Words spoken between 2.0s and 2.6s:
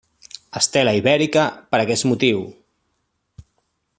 motiu.